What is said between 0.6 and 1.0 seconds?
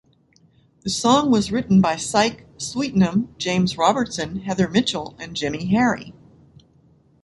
The